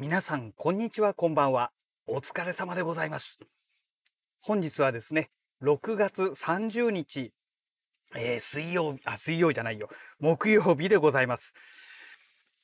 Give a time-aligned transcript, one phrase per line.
[0.00, 1.72] 皆さん、こんにちは、こんばんは。
[2.06, 3.38] お疲れ様でございます。
[4.40, 5.28] 本日はですね、
[5.60, 7.34] 6月30日、
[8.16, 9.90] えー、水曜日、あ、水曜じゃないよ。
[10.18, 11.52] 木曜日でございます。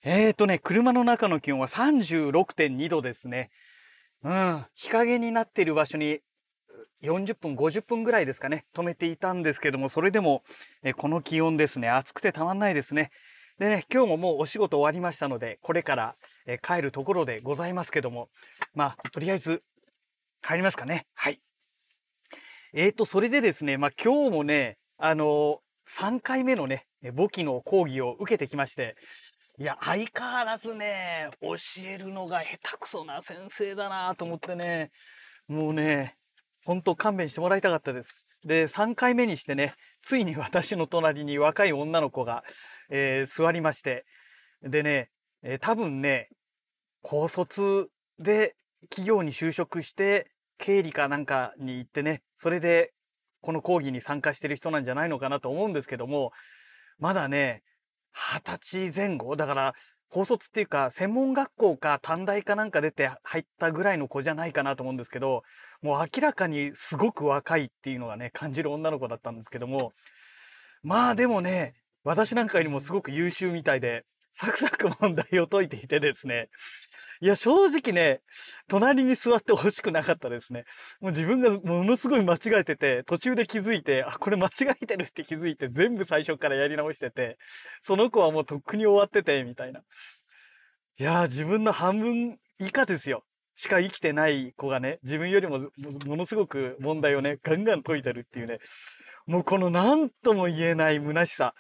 [0.03, 3.51] えーとね、車の中の気温は36.2度ですね。
[4.23, 6.21] うん、日陰になっている場所に
[7.03, 10.43] 40分、50分ぐらいですかね、止めていたんですけども、それでも、
[10.83, 13.11] えこの気温ですね、暑くてたまんないですね。
[13.59, 18.29] でね、今日ももうお仕事終わりましたので、これから、え帰るところでございますけども、
[18.75, 19.63] まあ、とりあえず、
[20.43, 21.07] 帰りますかね。
[21.15, 21.41] はい。
[22.75, 28.95] えーと、それでですね、まあ今日もね、あのー、3回目のね、簿記の講義を受けてきまして、
[29.59, 31.55] いや、相変わらずね、教
[31.87, 34.91] えるのが下手くそな先生だなと思ってね、
[35.49, 36.17] もうね、
[36.67, 38.27] ほんと勘弁してもらいたかったです。
[38.47, 42.45] で、3回目にしてね、ついに私の隣に若い女の子が、
[42.89, 44.07] えー、座りまして、
[44.63, 45.11] でね、
[45.43, 46.29] えー、多分ね、
[47.03, 48.55] 高卒で
[48.89, 52.93] 企業に就職して、経理かなんかに行ってね、それで
[53.41, 56.31] この講義に参加してる人なんじゃないのかなと思うんですけども、
[57.01, 57.65] まだね、
[58.13, 59.75] 二十歳前後だから、
[60.09, 65.43] 高卒っていうか、専門学校か短大かなんか出て入ったぐらいの子じゃないかなと思うんですけど、
[65.83, 69.93] もう明らかにすごく若いっていうのがね、感じる女の子だったんですけども、
[70.83, 74.05] まあでもね、私なんかよりもすごく優秀みたいで、
[74.39, 76.51] サクサク問題を解いていてですね。
[77.23, 78.21] いや、正直ね、
[78.69, 80.65] 隣に座ってほしくなかったですね。
[81.01, 87.39] もう自分がものすごい間違えてて、途中で気づいて、あ、これ間違えてるって気づいて、全部最初からやり直してて、
[87.81, 89.81] その子はもうとっくに終わってて、みたいな。
[90.99, 93.25] いや、自分の半分以下ですよ。
[93.55, 95.71] しか生きてない子がね、自分よりも
[96.05, 98.59] ものすごく問題をね、ガンガン解いてるっていうね、
[99.27, 101.55] もうこの何とも言えない虚しさ。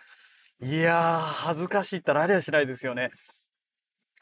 [0.60, 3.10] いやー、恥ずかしいったらありゃしないですよね。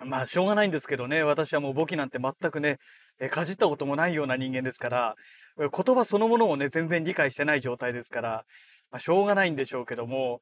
[0.05, 2.79] まあ、しょうがないんですけどね、私はもう簿記なんて全くね、
[3.21, 5.15] えかじったこともないような人間ですから、
[5.57, 8.45] 言葉そのものをね、全然理解してない状態ですから、
[8.91, 10.41] まあ、しょうがないんでしょうけども、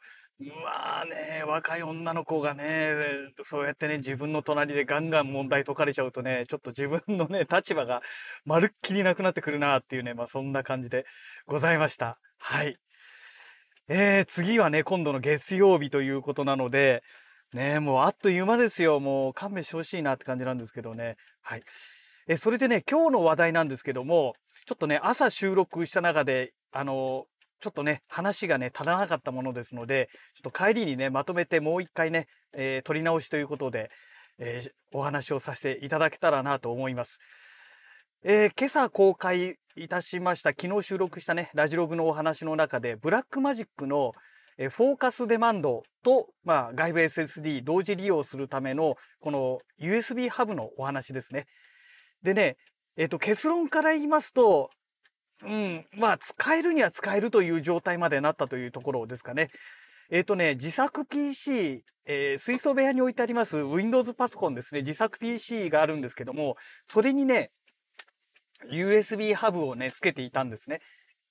[0.65, 2.95] まあね、若い女の子がね、
[3.43, 8.01] そうやってね、自分の隣でガンガン問題解かれちゃうとね、ちょっと自分のね、立場が
[8.47, 11.05] まるっきりなくなってくるなっていうね、まあそんな感じで
[11.47, 12.19] ございました。
[12.39, 12.77] はい。
[13.89, 17.03] えー、次はね、今度の月曜日ということなので、
[17.53, 19.01] ね、もうあっという間ですよ。
[19.01, 21.17] もう勘弁してほしいなって感じなんですけどね。
[21.43, 21.63] はい。
[22.29, 24.35] え、それでね、今日の話題なんですけども、
[24.67, 27.27] ちょっとね、朝収録した中で、あの、
[27.61, 33.91] ちょっとね、話がね、足らなかったものですので、ちょっと帰りにね、まとめてもう一回ね、えー、取り直しということで、
[34.39, 37.19] えー、お話をさせていただけたらなと思います。
[38.25, 44.13] えー、今朝公開いたしました、昨日収録したね、ラジログのお話の中で、ブラックマジックの
[44.59, 51.47] えフォーカスデマンドと、まあ、外部 SSD 同時利用するための、この USB ハブのお話ですね。
[52.23, 52.57] でね、
[52.97, 54.71] えっ、と、結論から言いますと、
[55.43, 59.49] うん、まあ、使えるには使えるという状態までなったというところですかね。
[60.11, 66.57] えっ、とね、自作 PC、えー、水槽部屋に置いてあります Windows パソコンですね、自作 PC があるんですけども、
[66.89, 67.51] それにね、
[68.71, 70.81] USB ハブをね、つけていたんですね。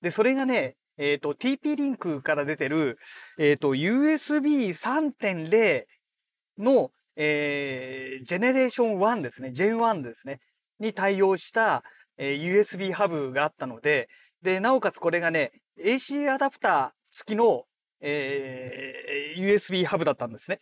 [0.02, 2.98] で、それがね、えっ、ー、と、TP リンクから出てる、
[3.38, 5.86] えっ、ー、と、USB3.0
[6.58, 10.40] の、えー、ジェネレーション1ですね、Gen1 ですね、
[10.80, 11.84] に対応した、
[12.18, 14.10] えー、USB ハブがあったので、
[14.42, 15.52] で、なおかつこれがね、
[15.84, 17.66] AC アダプター付きの、
[18.02, 20.60] えー、USB ハブだったんですね。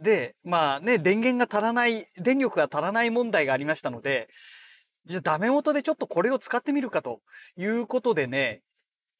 [0.00, 4.28] で、まあね、電源が足らない、電力が足らない問題がありましたので、
[5.06, 7.20] じゃあダメ元でちょっとこれを使ってみるかと
[7.56, 8.62] いうことでね、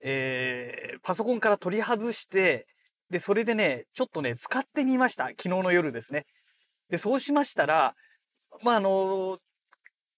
[0.03, 2.67] えー、パソコンから取り外して、
[3.11, 5.27] で、それでね、ちょっとね、使ってみました。
[5.27, 6.25] 昨日の夜ですね。
[6.89, 7.95] で、そうしましたら、
[8.63, 9.39] まあ、あの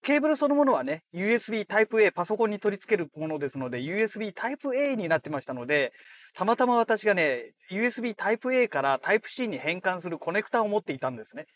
[0.05, 5.93] ケーブルそのものはね、USB Type A、パソコンに取り付けるものですので、USB Type A になってましたので、
[6.35, 11.47] たまたま私がね、USB Type A から Type C に変換するコネクタを持っていたんですね。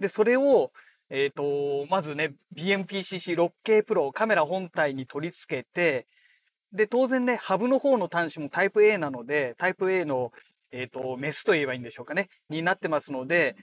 [0.00, 0.72] で、それを、
[1.14, 6.06] えっ、ー、と、まずね、BMPCC6K Pro カメラ本体に取り付けて、
[6.72, 10.32] で、当然ね、ハブの方の端子もタイプ A なので、タイプ A の、
[10.70, 13.56] えっ、ー、と、メスと言えばいいんでしょうかね、になってますので、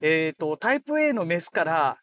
[0.00, 1.98] えっ、ー、と、タイプ A のメスから、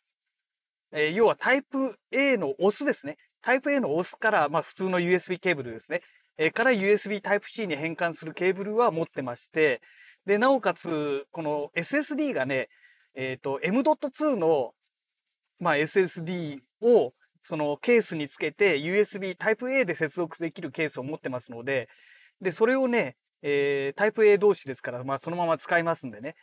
[0.91, 3.15] え、要はタイプ A のオスですね。
[3.41, 6.01] タイプ A のオスから、まあ普通の USB ケーブルですね。
[6.38, 9.79] え、から USB Type-C に変換するケーブルは持ってまして、
[10.25, 12.68] で、なおかつ、この SSD がね、
[13.15, 14.74] えっ、ー、と、M.2 の、
[15.60, 21.89] まあ SSD を、そのケースにつけて USB Type-A で接続できるケースを持ってますので、
[22.42, 26.36] で、それをね、えー、Type-A 同士ですから、まあそのまま使いますんでね。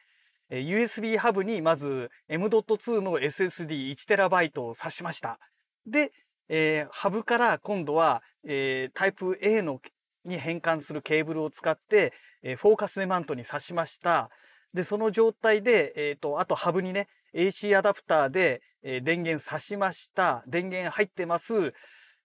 [0.50, 5.38] えー USB ハブにまず M.2 の SSD1TB を挿しました。
[5.86, 6.12] で、
[6.48, 9.80] えーハブから今度は、えータイプ A の
[10.24, 12.12] に変換するケーブルを使って、
[12.42, 14.30] えーフォーカスネマントに挿しました。
[14.74, 20.42] で、その状態で、えっ、と、あとハブにね、AC アダプターで、えー電源挿しました。
[20.46, 21.72] 電源入ってます。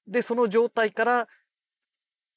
[0.08, 1.28] で、その状態から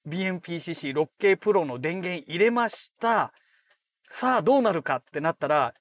[0.08, 3.32] BMPCC6K Pro の電源入れました。
[4.10, 5.74] さあ、どうなるかってなったら、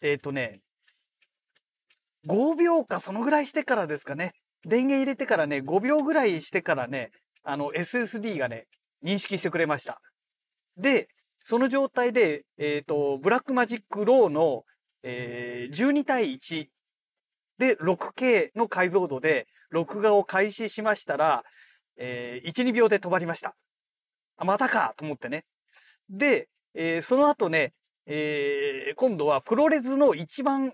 [0.00, 0.60] えっ、とね、
[2.26, 4.32] 5秒かそのぐらいしてからですかね。
[4.64, 7.10] 電源入れてからね、5秒ぐらいしてからね、
[7.42, 8.66] あの SSD がね、
[9.04, 10.00] 認識してくれました。
[10.76, 11.08] で、
[11.44, 14.64] その状態で、えっ、と、 Blackmagic RAW の、
[15.02, 16.66] えー12対1
[17.58, 21.44] で 6K の解像度で録画を開始しましたら、
[21.98, 23.54] えー1、2秒で止まりました。
[24.38, 25.44] あ、またかと思ってね。
[26.08, 27.74] で、えーその後ね、
[28.06, 30.72] えー今度はプロレスの一番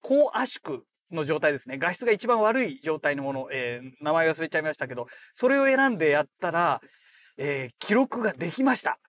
[0.00, 1.78] 高圧縮の状態ですね。
[1.78, 6.80] 画質が一番悪い状態のもの、えー名前忘れちゃいましたけど、それを選んでやったら、
[7.38, 9.00] えー記録ができました。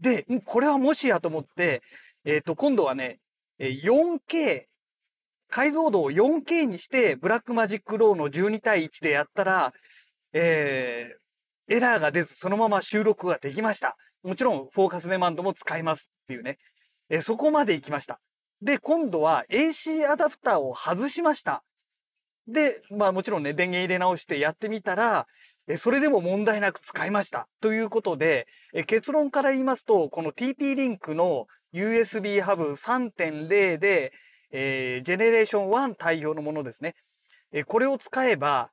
[0.00, 1.82] で、これはもしやと思って、
[2.24, 3.20] えっ、と、今度はね、
[3.58, 4.66] 4K、
[5.48, 9.72] 解像度を 4K にして、 Blackmagic RAW の12対1でやったら、
[10.32, 11.26] えー
[11.68, 13.96] エラーが出ず、そのまま収録ができました。
[14.22, 16.58] もちろん、フォーカスデマンドも使えますっていうね。
[17.08, 18.20] えーそこまで行きました。
[18.62, 21.64] で、今度は AC アダプターを外しました。
[22.46, 25.26] で、まあもちろんね、電源入れ直してやってみたら、
[25.76, 27.48] それでも問題なく使いました。
[27.60, 28.46] ということで、
[28.86, 34.12] 結論から言いますと、この TP リンクの USB ハブ3.0で、
[34.52, 36.94] えージェネレーション1対応のものですね。
[37.52, 38.70] えこれを使えば、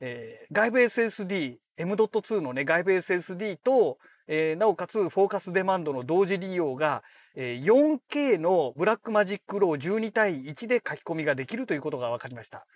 [0.00, 3.98] えー外部 SSD、M.2 のね、外部 SSD と、
[4.28, 7.02] えーなおかつフォーカスデマンドの同時利用が、
[7.34, 12.66] えー 4K の Blackmagic RAW 12対1で書き込みができるということが分かりました。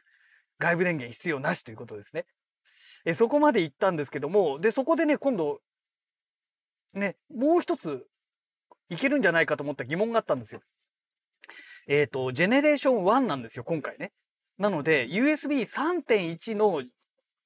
[0.58, 2.24] 外部電源必要なしということですね。
[3.06, 5.60] えそこまで行ったんですけども、で、そこでね、今度、
[6.92, 8.04] ね、もう一つ
[8.88, 10.60] いけるんじゃないかと思った疑問があったんですよ。
[11.86, 14.10] えっ、と、ジェネレーション1なんですよ、今回ね。
[14.58, 16.82] なので、USB3.1 の、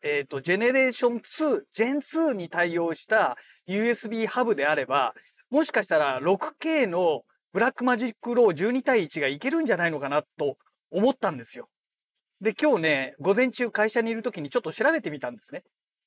[0.02, 3.36] えっ、と、ジェネレーション2、Gen 2に対応した
[3.68, 5.14] USB ハブであれば、
[5.50, 10.56] もしかしたら 6K の Blackmagic RAW 12対1がいけるんじゃないのかなと
[10.90, 11.68] 思ったんですよ。
[12.40, 15.62] で、今日ね、午前中会社にいる時にちょっと調べてみたんですね。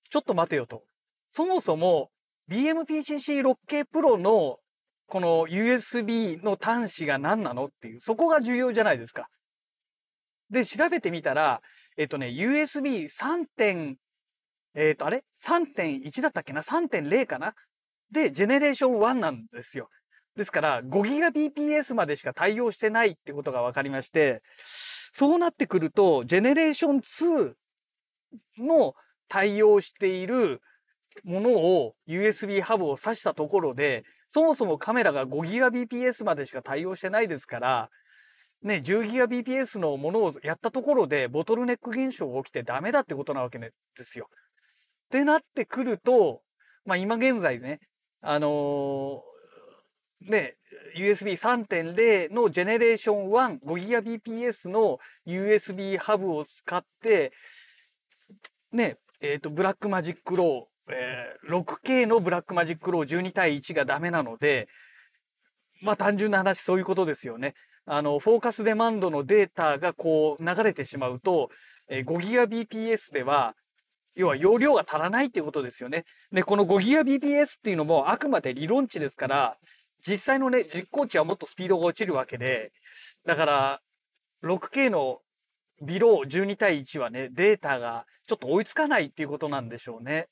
[0.09, 0.83] ちょっと待てよと。
[1.31, 2.09] そもそも
[2.49, 4.57] BMPCC6K Pro の
[5.07, 9.27] この USB の端子が何なのっていう、そこが重要じゃないですか。
[10.49, 11.61] で、調べてみたら、
[11.97, 13.95] えっとね、USB3.
[14.75, 17.53] えっと、あれ ?3.1 だったっけな ?3.0 かな？
[18.11, 19.89] で、ジェネレーション1なんですよ。
[20.35, 24.41] ですから、5GBps までしか対応してないってことが分かりまして、
[25.13, 27.53] そうなってくると、ジェネレーション2
[28.57, 28.95] の
[29.27, 30.59] 対応している
[31.23, 37.89] ものを USB ハブを挿したところで、そもそもカメラが 5GBps までしか対応してないですから、
[38.63, 44.29] ね、10GBps のものをやったところでボトルネック現象が起きてダメだってことなわけですよ。
[44.31, 44.37] っ
[45.09, 46.41] てなってくると、
[46.85, 47.79] まあ今現在ね、
[48.21, 49.32] あのー
[50.27, 50.55] ね、
[50.97, 57.31] USB3.0 のジェネレーション 1,5GBps の USB ハブを使って、
[58.71, 64.67] ね、えっ、と、 Blackmagic RAW、えー 6K の Blackmagic RAW 12対1がダメなので、
[65.81, 67.53] まあ単純な話そういうことですよね。
[67.85, 71.49] あの、フォーカスデマンドのデータがこう流れてしまうと、
[71.89, 73.55] えー 5GBps では、
[74.15, 76.05] 要は容量が足らないっていうことですよね。
[76.31, 79.57] で、この 5GBps っていうのもあくまで理論値ですから、
[80.05, 82.71] 実際のね、実行値はもっとスピードが落ちるわけで、
[83.25, 83.81] だから、
[84.43, 85.19] 6K の
[85.81, 90.27] ビロー12対1はね、データがちょっと追いつかないっていうことなんでしょうね。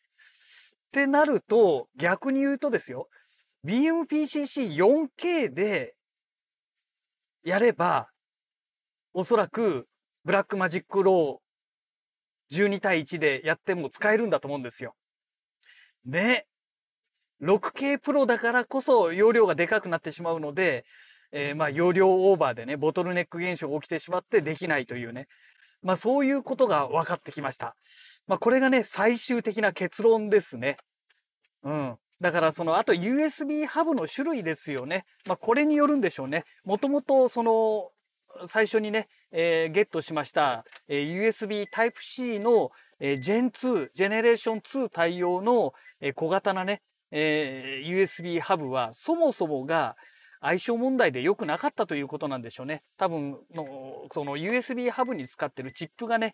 [0.88, 3.08] ってなると、逆に言うとですよ、
[3.66, 5.96] BMPCC4K で
[7.44, 8.10] やれば、
[9.14, 9.88] おそらく
[10.26, 14.96] Blackmagic RAW 12対1でやっても使えるんだと思うんですよ。
[16.06, 16.46] ね。
[17.42, 20.86] 6K プロだからこそ容量がでかくなってしまうので、
[21.32, 25.28] えーまあ容量オーバーでね、ボトルネック現象が起きてしまってできないというね。
[25.82, 27.76] まあそういうことが分かってきました。
[28.28, 30.78] まあこれがね、最終的な結論ですね。
[31.64, 31.98] うん。
[32.20, 35.06] だからその、あと USB ハブの種類ですよね。
[35.26, 36.44] まあこれによるんでしょうね。
[36.64, 37.90] もともとその、
[38.48, 49.96] 最初にね、えーゲットしました、えー USB Type-C の、えー Gen 2、ジェネレーション2対応の、えー小型なね、えー USB ハブはそもそもが
[50.42, 52.82] 相性問題で良くなかったということなんでしょうね。
[52.98, 56.34] 多分のその USB ハブに使ってるチップがね、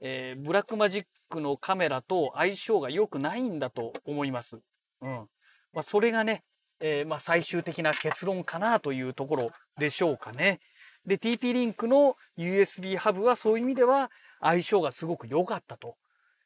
[0.00, 4.58] えー、ブラックマジックのカメラと相性が良くないんだと思います。
[5.02, 5.28] うん。
[5.72, 6.42] まあ、それがね、
[6.80, 10.60] えー、まあ、最終的な結論かなというところでしょうかね。
[11.06, 14.10] で、TP リンクの USB ハブはそういう意味では
[14.40, 15.96] 相性がすごく良かったと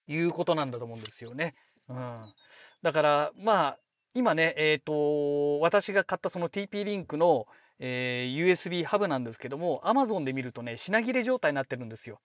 [0.06, 1.54] いうことなんだと思うんですよね。
[1.88, 2.34] うん。
[2.82, 3.78] だから、まあ、
[4.14, 7.46] 今ね、えっ、ー、と、私が買ったその TP リンクの、
[7.78, 12.20] えー、USB ハブなんですけども、Amazon で見るとね、品切れ状態になってるんですよ。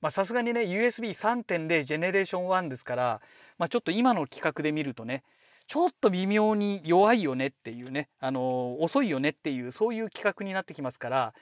[0.00, 3.20] まさすがにね USB3.0 ジェネレーション1ですから、
[3.58, 5.22] まあ、ちょっと今の規格で見るとね
[5.66, 11.34] ちょっと微妙に弱いよねっていうね、あのー、遅いよねっていうそういう規格になってきますから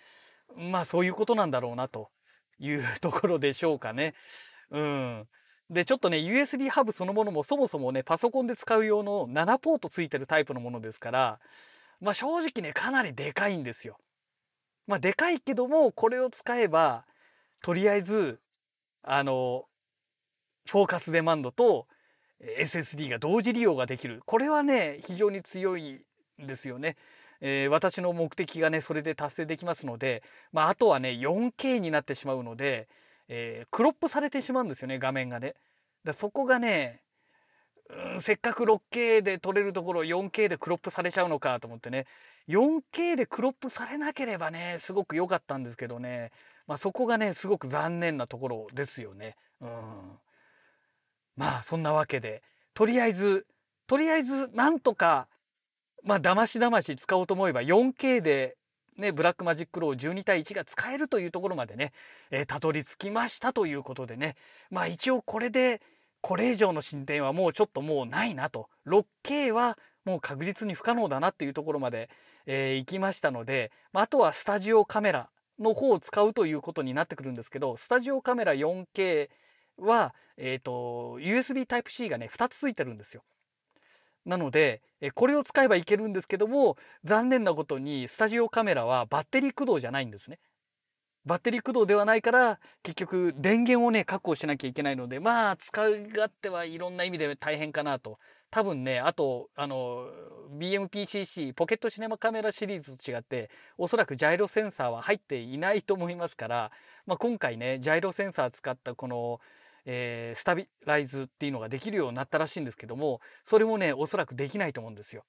[0.56, 2.10] まあそういうことなんだろうなと
[2.58, 4.14] いうところでしょうかね。
[4.70, 5.28] うん、
[5.70, 11.38] でちょっとね USB ハブそのものもそもそもねパソコンで使う用の7ポートついてるタイプのものですから
[12.00, 13.98] まあ正直ねかなりでかいんですよ。
[14.86, 17.04] まあでかいけどもこれを使えば
[17.62, 18.40] とりあえず
[19.02, 19.64] あの
[20.66, 21.86] フォーカスデマンドと
[22.40, 26.00] SSD が同時利用ができるこれはね非常に強い
[26.42, 26.96] んですよね。
[27.40, 30.22] えー、私の目的がねそれで達成できますので、
[30.52, 32.88] まあ、あとはね 4K になってしまうので、
[33.28, 35.54] えー、クロップされてしまうんですよね画面がね。
[36.04, 37.02] だそこがね
[38.14, 42.06] うんせっかく 6K で撮れるところ 4K でクロップされちゃうのかと思ってね
[42.48, 46.30] 4K でクロップされなければねすごく良かったんですけどね
[46.68, 49.36] まあ、そこがねすごく残念なところですよね。
[49.60, 49.68] うん、
[51.34, 52.42] まあそんなわけで
[52.74, 53.46] とりあえず
[53.86, 55.28] とりあえずなんとか
[56.04, 58.57] まあだましだまし使おうと思えば 4K で
[58.98, 61.92] ね、 Blackmagic RAW 12対1が使えるというところまでね、
[62.30, 64.34] えー、たどり着きましたということでね
[64.70, 65.80] まあ一応これで
[66.20, 72.10] これ以上の進展はもうちょっともうないなと 6K はもう確実に不可能だなっていうところまで、
[72.46, 79.28] えー、行きましたので、まあ、とはスタジオカメラの方を使うということになってくるんですけどスタジオカメラ 4K
[79.78, 83.22] は、えーと、USB Type-C がね2つついてるんですよ。
[84.28, 84.82] なので
[85.14, 90.38] これを使えばいけるんですけども残念なことにスタジオカメラはバッテリー駆動じゃないんですね。
[91.24, 98.18] バッテリー駆動ではないから結局電源をね確保しなきゃいけないのでまあ使い勝手はいろんな意味で大変かなと
[98.50, 100.06] 多分ねあとあの
[100.58, 106.70] BMPCC ポケットシネマカメラシリーズと違っておそらくジャイロセンサーは入っていないと思いますから、
[107.06, 109.40] まあ、今回ねジャイロセンサー使ったこの、
[109.90, 115.24] えー、スタビライズっていうのができるようになったらしいんですけどもそれもねおそらくできないと思うんですよ。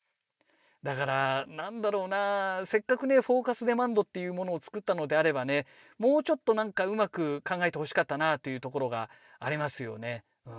[0.83, 5.65] だからなんだろうなせっかくねフォーカスデマンドっていうものを作ったのであればね
[5.97, 10.23] もうちょっとなんかうまく考えてほしかったなというところがありますよね。
[10.45, 10.53] うん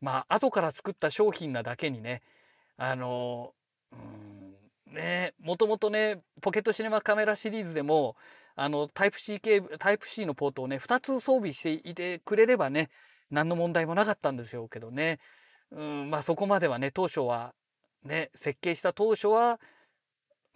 [0.00, 2.22] まあ後から作った商品なだけにね
[2.78, 3.52] あの
[3.92, 4.35] うん
[4.96, 8.16] ねもともとねポケットシネマカメラシリーズでも
[8.56, 12.88] あのタイプ C ケタイプ C のポートをね2つ装備していてくれればね
[13.30, 15.18] 何の問題もなかったんでしょうけどね
[15.70, 17.54] うんまあそこまではね当初は
[18.04, 19.60] ね設計した当初は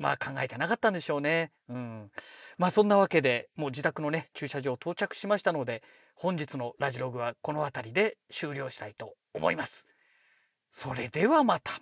[0.01, 1.53] まあ考えてなかったんでしょうね。
[1.69, 2.11] うん。
[2.57, 5.83] まあそんなわけでもう自宅のね駐車場到着しましたので
[6.15, 9.85] 本日のラジログはこの辺りで終了したいと思います。
[10.73, 11.73] それではまた。